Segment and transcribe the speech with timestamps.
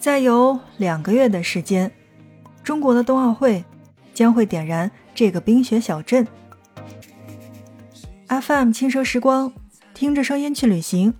[0.00, 1.92] 再有两个月的时间，
[2.64, 3.62] 中国的冬奥会
[4.14, 6.26] 将会点燃这个冰雪小镇。
[8.26, 9.52] FM 轻奢时光，
[9.92, 11.12] 听着声音去旅行。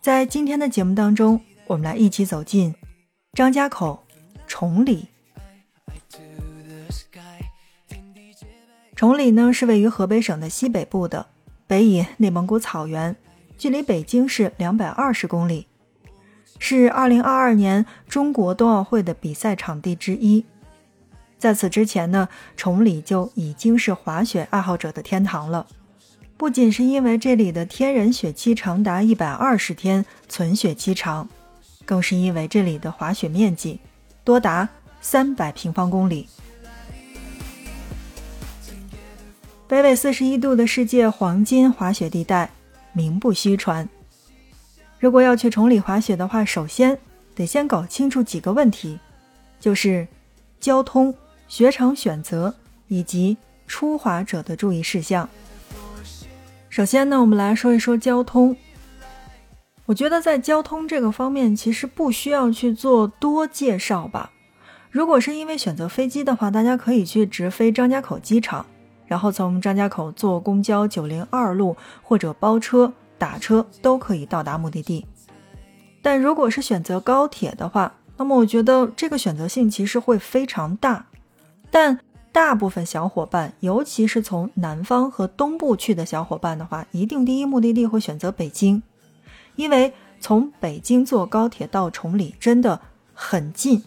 [0.00, 2.74] 在今天的节目当中，我们来一起走进
[3.34, 4.04] 张家口
[4.48, 5.06] 崇礼。
[8.96, 11.28] 崇礼呢是位于河北省的西北部的，
[11.68, 13.14] 北以内蒙古草原，
[13.56, 15.68] 距离北京市两百二十公里。
[16.58, 20.44] 是二零二二年中国冬奥会的比赛场地之一。
[21.38, 25.66] 在此之前呢，崇礼就已经是滑雪爱好者的天堂了。
[26.36, 31.28] 不仅是因为这里的天然雪期长达一百二十天，存雪期长，
[31.84, 33.80] 更是因为这里的滑雪面积
[34.24, 34.68] 多达
[35.00, 36.28] 三百平方公里。
[39.66, 42.50] 北纬四十一度的世界黄金滑雪地带，
[42.92, 43.88] 名不虚传。
[45.00, 46.98] 如果要去崇礼滑雪的话，首先
[47.34, 48.98] 得先搞清楚几个问题，
[49.60, 50.06] 就是
[50.58, 51.14] 交通、
[51.46, 52.52] 雪场选择
[52.88, 53.36] 以及
[53.68, 55.28] 初滑者的注意事项。
[56.68, 58.56] 首先呢，我们来说一说交通。
[59.86, 64.32] 我觉得在交通这个方面，其实不需要去做多介绍吧。
[64.90, 68.66] 如果是因为选择飞机的话，大家可以去直飞张家口机场，
[69.06, 72.92] 然后从张家口坐公交九零二路或者包车。
[73.18, 75.04] 打车都可以到达目的地，
[76.00, 81.06] 但如果是选择高铁的话，那么我觉得这个选择性其实会非常大。
[81.70, 88.82] 但大部分小伙伴，尤其是从南方和东部去的小伙伴的话，一定第一目的地会选择北京，
[89.56, 92.80] 因为从北京坐高铁到崇礼真的
[93.12, 93.82] 很近。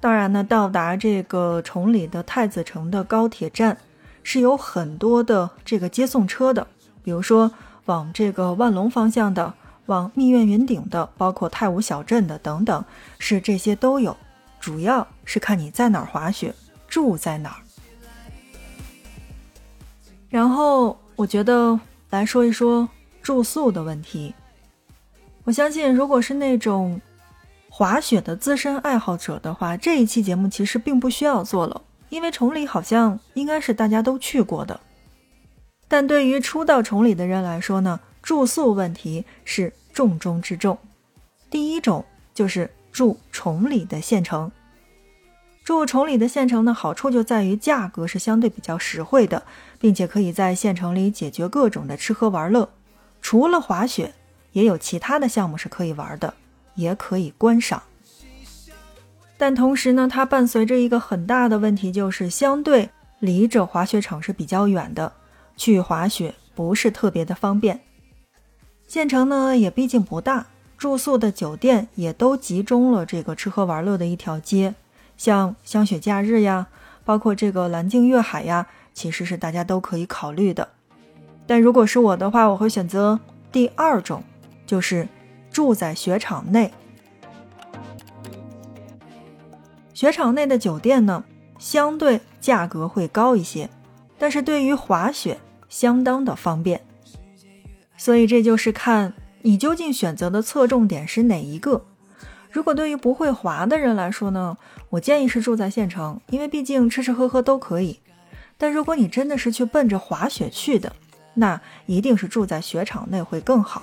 [0.00, 3.76] 当然呢，到达这个崇礼的太子城的高铁站
[4.22, 6.66] 是有很多的这个接送车的。
[7.08, 7.50] 比如说，
[7.86, 9.54] 往这个万隆方向的，
[9.86, 12.84] 往密苑云顶的，包括太武小镇的等等，
[13.18, 14.14] 是这些都有。
[14.60, 16.54] 主要是看你在哪儿滑雪，
[16.86, 17.56] 住在哪儿。
[20.28, 22.86] 然后，我觉得来说一说
[23.22, 24.34] 住宿的问题。
[25.44, 27.00] 我相信，如果是那种
[27.70, 34.78] 滑雪的资深爱好者的话，这一期节目其实并不需要做了，因为崇礼好像应该是大家都去过的。
[35.88, 40.78] 但对于初到崇礼的人来说呢，住宿问题是重中之重。
[41.50, 42.04] 第一种
[42.34, 44.52] 就是住崇礼的县城。
[45.64, 49.42] 住崇礼的县城的好处就在于价格是相对比较实惠的，
[49.78, 52.70] 并且可以在县城里解决各种的吃喝玩乐。
[53.20, 54.14] 除了滑雪，
[54.52, 56.32] 也有其他的项目是可以玩的，
[56.74, 57.82] 也可以观赏。
[59.36, 62.88] 但同时呢，它伴随着一个很大的问题，就是相对
[63.18, 65.12] 离着滑雪场是比较远的。
[65.58, 67.80] 去滑雪不是特别的方便，
[68.86, 70.46] 县城呢也毕竟不大，
[70.78, 74.74] 住宿的酒店也都集中了这个吃喝玩乐的一条街，
[75.16, 76.68] 像香雪假日呀，
[77.04, 80.68] 包括这个蓝鲸悦海呀，其实是大家都可以考虑的。
[81.46, 83.18] 但如果是我的话，我会选择
[83.50, 84.22] 第二种，
[84.64, 85.08] 就是
[85.50, 86.72] 住在雪场内。
[89.92, 91.24] 雪场内的酒店呢，
[91.58, 93.68] 相对价格会高一些，
[94.16, 95.38] 但是对于滑雪。
[95.68, 96.80] 相当的方便，
[97.96, 101.84] 所以这就是看你究竟选择的侧重点是哪一个。
[102.50, 104.56] 如果对于不会滑的人来说呢，
[104.90, 108.00] 我建议是住在县城，因为毕竟吃吃喝喝都可以。
[108.56, 110.96] 但如果你真的是去奔着滑雪去的，
[111.34, 113.82] 那一定是住在雪场内会更好。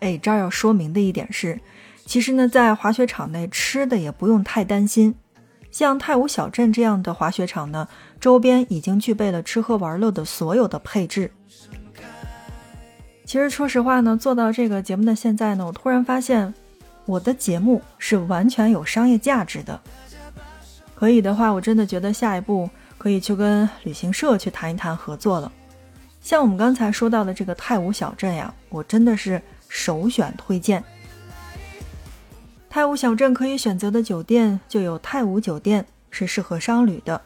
[0.00, 1.58] 哎，这儿要说明的一点是，
[2.04, 5.14] 其实呢，在滑雪场内吃的也不用太担心。
[5.76, 7.86] 像太武小镇这样的滑雪场呢，
[8.18, 11.30] 周边已经具备了吃喝玩乐的所有的配置。
[13.26, 16.54] 其实说实话呢，做到这个节目的现在呢，我突然发现
[17.04, 19.78] 我的节目是完全有商业价值的。
[20.94, 25.52] 可以的话，我真的觉得下一步可以去跟旅行社去谈一谈合作了。
[26.22, 30.82] 像我们刚才说到的这个泰晤小镇呀，我真的是首选推荐。
[32.76, 37.18] 泰晤小镇可以选择的酒店就有泰晤酒店，是适合商旅的；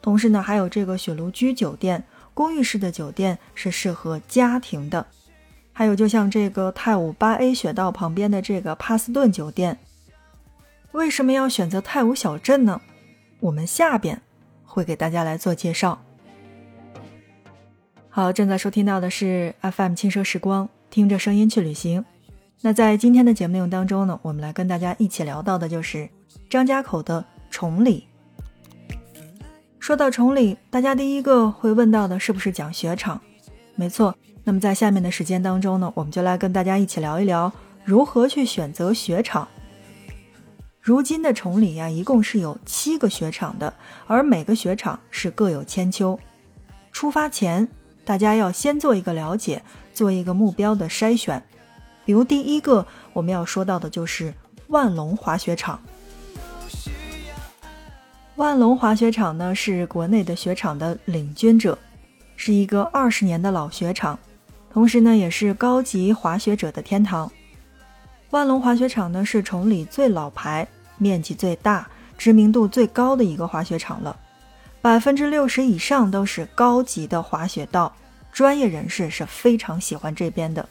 [0.00, 5.04] 同时呢，还有这个雪庐居酒店，公寓式的酒店是适合家庭的。
[5.72, 9.76] 还有就像这个泰晤八 A 雪道旁边的这个帕斯顿酒店。
[10.92, 12.80] 为什么要选择泰晤小镇呢？
[13.40, 14.22] 我们下边
[14.64, 16.00] 会给大家来做介绍。
[18.08, 22.04] 好，正在收听到的是 FM 轻奢时光，听着声音去旅行。
[22.64, 26.08] 那在今天的节目内容当中呢，我们来跟大家一起聊到的就是
[26.48, 28.06] 张家口的崇礼。
[29.80, 33.20] 说到崇礼，大家第一个会问到的是不是讲雪场？
[33.74, 34.14] 没错。
[34.44, 37.52] 那么在下面的时间当中呢，我们就来跟大家一起聊一聊
[37.84, 39.48] 如何去选择雪场。
[40.80, 43.74] 如今的崇礼呀，一共是有七个雪场的，
[44.06, 46.16] 而每个雪场是各有千秋。
[46.92, 47.68] 出发前，
[48.04, 51.42] 大家要先做一个了解，做一个目标的筛选。
[52.04, 54.32] 比如第一个我们要说到的就是
[54.68, 55.80] 万隆滑雪场。
[58.36, 61.78] 万隆滑雪场呢是国内的雪场的领军者，
[62.34, 64.18] 是一个二十年的老雪场，
[64.72, 67.30] 同时呢也是高级滑雪者的天堂。
[68.30, 70.66] 万隆滑雪场呢是崇礼最老牌、
[70.96, 74.16] 面积最大、知名度最高的一个滑雪场了，
[74.80, 77.94] 百分之六十以上都是高级的滑雪道，
[78.32, 80.66] 专业人士是非常喜欢这边的。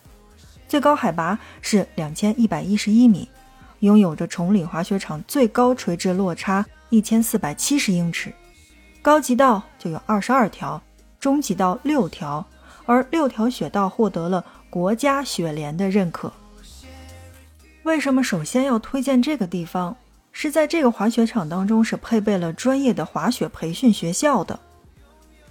[0.71, 3.27] 最高海拔是两千一百一十一米，
[3.79, 8.31] 拥有着崇礼滑雪场最高垂直落差一千四百七十英尺，
[9.01, 10.81] 高级道就有二十二条，
[11.19, 12.45] 中级道六条，
[12.85, 16.31] 而六条雪道获得了国家雪联的认可。
[17.83, 19.97] 为什么首先要推荐这个地方？
[20.31, 24.57] 是在这个滑雪场当中是配备了专业的滑雪培训学校的，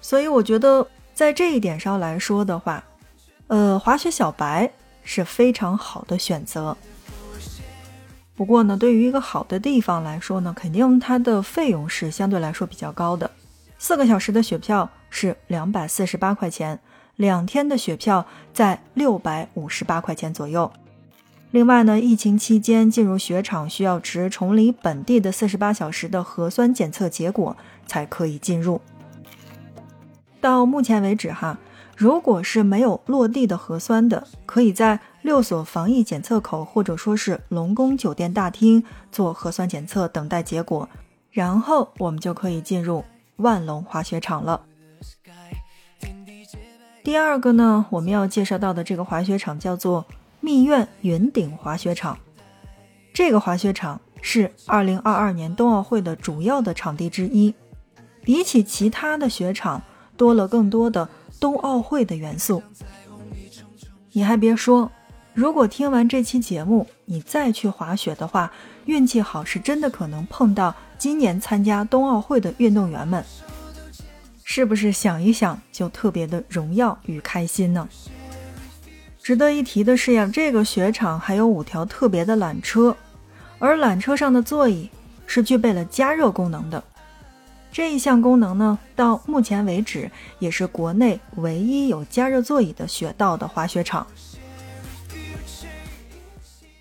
[0.00, 2.82] 所以我觉得在这一点上来说的话，
[3.48, 6.76] 呃，滑雪小白是非常好的选择。
[8.36, 13.30] 不过呢，对于一个好的地方来说呢，肯定它的费用是相对来说比较高的。
[13.78, 16.80] 四个小时的雪票是两百四十八块钱，
[17.16, 20.72] 两天的雪票在六百五十八块钱左右。
[21.50, 27.56] 另外呢，疫情期间进入雪场需要持崇礼本地的四十八小时的核酸检测结果
[27.86, 28.80] 才可以进入。
[30.40, 31.58] 到目前为止哈，
[32.00, 38.82] 如果是没有落地的核酸的，可以在六所防疫检测口或者说是龙宫酒店大厅
[39.12, 40.88] 做核酸检测，等待结果，
[41.30, 43.04] 然后我们就可以进入
[43.36, 44.62] 万隆滑雪场了。
[47.04, 50.06] 第二个呢，我们要介绍到的这个滑雪场叫做。
[50.42, 52.18] 密苑云顶滑雪场，
[53.12, 57.54] 这个滑雪场是2022年冬奥会的主要的场地之一。
[58.22, 59.82] 比起其他的雪场，
[60.16, 61.06] 多了更多的
[61.40, 62.62] 冬奥会的元素。
[64.12, 64.92] 你还别说，
[65.32, 68.52] 如果听完这期节目，你再去滑雪的话，
[68.84, 73.24] 运气好是真的可能碰到今年参加冬奥会的运动员们，
[74.44, 77.88] 是不是想一想就特别的荣耀与开心呢？
[79.22, 82.96] 值得一提的是呀，这个雪场还有五条特别的缆车，
[83.58, 84.90] 而缆车上的座椅
[85.26, 86.82] 是具备了加热功能的。
[87.72, 94.06] 这一项功能呢，到目前为止也是国内唯一有加热座椅的雪道的滑雪场。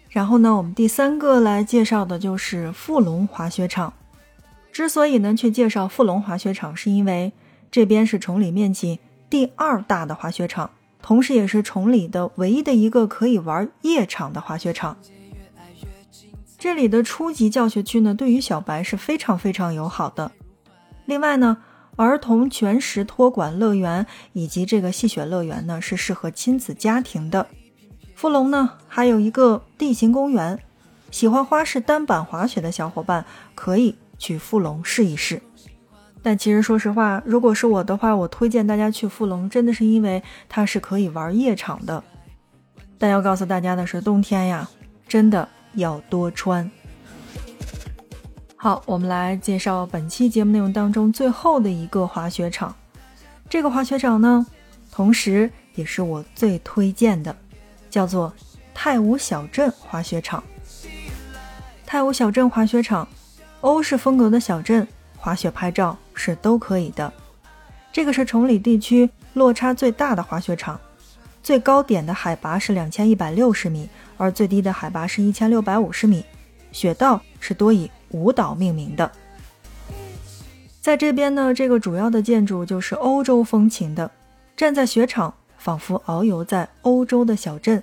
[0.10, 3.94] 然后呢，我们第三个来介绍的就是富龙滑雪场。
[4.72, 7.32] 之所以呢去介绍富龙滑雪场，是因为
[7.70, 9.00] 这边是崇礼面积
[9.30, 10.72] 第二大的滑雪场。
[11.02, 14.98] 同时，也是崇礼的唯一的一个可以玩夜场的滑雪场。
[16.58, 20.32] 这里的初级教学区呢，对于小白是非常非常友好的。
[21.10, 21.58] 另外呢，
[21.96, 27.48] 儿童全时托管乐园以及这个戏雪乐园呢，是适合亲子家庭的。
[28.14, 30.60] 富龙呢，还有一个地形公园，
[31.10, 33.26] 喜欢花式单板滑雪的小伙伴
[33.56, 35.42] 可以去富龙试一试。
[36.22, 42.04] 但其实，说实话，如果是我的话，我推荐大家去富龙，真的是因为它是可以玩夜场的。
[43.00, 44.70] 但要告诉大家的是，冬天呀，
[45.08, 46.70] 真的要多穿。
[48.62, 52.76] 好，我们来介绍本期节目内容当中最后的一个滑雪场。
[53.50, 54.46] 这个滑雪场呢，
[54.92, 57.34] 同时也是我最推荐的，
[57.90, 58.34] 叫做
[58.74, 60.44] 泰晤小镇滑雪场。
[61.86, 63.08] 泰晤小镇滑雪场，
[63.62, 64.86] 欧式风格的小镇。
[65.16, 67.14] 滑雪拍照是都可以的。
[67.94, 70.78] 这个是崇礼地区落差最大的滑雪场，
[71.42, 73.88] 最高点的海拔是两千一百六十米，
[74.18, 76.26] 而最低的海拔是一千六百五十米。
[76.74, 79.12] 雪道是多以舞蹈命名的。
[80.82, 84.10] 在这边呢，这个主要的建筑就是欧洲风情的。
[84.56, 87.82] 站在雪场，仿佛遨游在欧洲的小镇。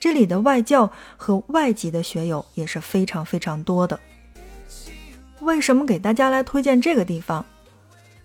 [0.00, 3.98] 这里的外教和外籍的学友也是非常非常多的。
[5.40, 7.44] 为什么给大家来推荐这个地方？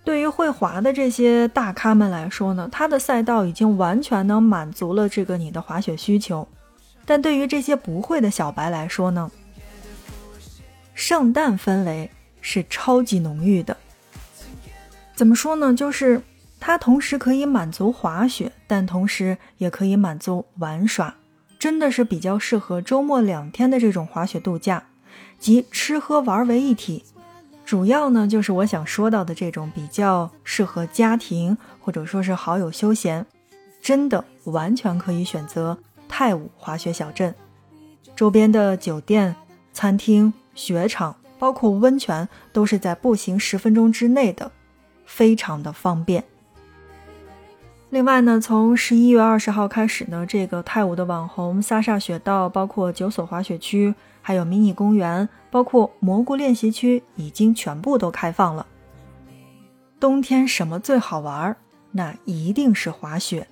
[0.03, 6.47] 对于会滑的这些大咖们来说呢，它的赛道已经完全能满足了这个你的滑雪需求。
[7.05, 9.31] 但对于这些不会的小白来说呢，
[10.93, 12.09] 圣诞氛围
[12.41, 13.75] 是超级浓郁的。
[15.15, 15.73] 怎么说呢？
[15.73, 16.21] 就是
[16.59, 21.15] 它同时可以满足滑雪，但同时也可以满足玩耍，
[21.59, 24.83] 真的是比较适合周末两天的这种滑雪度假。
[25.39, 27.03] 集吃喝玩为一体，
[27.65, 33.25] 主要呢就是我想说到的这种比较适合家庭或者说是好友休闲，
[33.81, 37.35] 真的完全可以选择泰晤滑雪小镇。
[38.15, 39.35] 周边的酒店、
[39.73, 44.51] 餐厅、雪场，包括温泉，都是在步行十分钟之内的，
[45.05, 46.23] 非常的方便。
[47.89, 58.65] 另外呢，从十一月二十号开始呢，这个泰武的网红萨萨雪道，包括九所滑雪区，还有迷你公园，包括蘑菇练习区，已经全部都开放了。
[59.99, 61.55] 冬天什么最好玩？
[61.91, 63.47] 那一定是滑雪。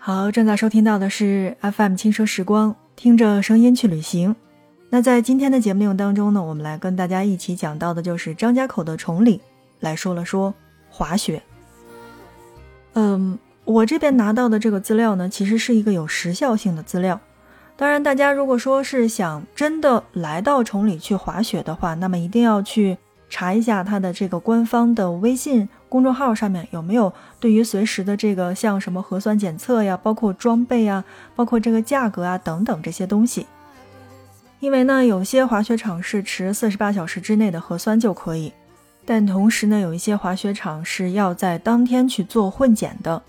[0.00, 4.34] 好，正在收听到的是 FM 轻奢时光，听着声音去旅行。
[4.90, 9.40] 那在今天的节目内容当中呢，我们来跟大家一起讲到的就是张家口的崇礼，
[9.80, 10.54] 来说了说
[10.88, 11.42] 滑雪。
[12.94, 17.20] 嗯，我这边拿到的这个资料呢，其实是一个有时效性的资料。
[17.76, 22.96] 当然，大家如果说是想真的来到崇礼去滑雪的话，那么一定要去
[23.28, 31.04] 查一下它的这个官方的微信公众号上面有没有对于随时的这个像什么核酸检测呀，包括装备啊，
[31.36, 33.46] 包括这个价格啊等等这些东西。
[34.60, 38.52] 因为呢，有些滑雪场是持四十八小时之内的核酸就可以。
[39.04, 43.22] 但同时呢，有一些滑雪场是要在当天去做混检的，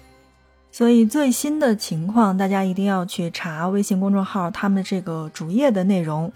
[0.72, 6.32] 所以最新的情况大家一定要去查微信公众号他们这个主页的内容。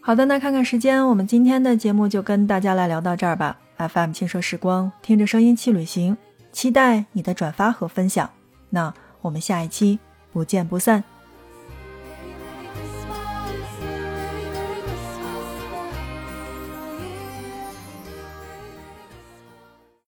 [0.00, 3.58] 好的，那看看时间，我们今天的节目就跟大家来聊到这儿吧。
[3.76, 6.16] FM 轻奢时光，听着声音去旅行，
[6.50, 8.28] 期待你的转发和分享。
[8.70, 10.00] 那我们下一期
[10.32, 11.04] 不见不散。